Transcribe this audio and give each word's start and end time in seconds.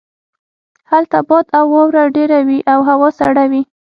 هلته 0.91 1.17
باد 1.27 1.45
او 1.57 1.65
واوره 1.73 2.03
ډیره 2.15 2.39
وی 2.47 2.59
او 2.71 2.79
هوا 2.89 3.09
سړه 3.19 3.45
وي 3.51 3.61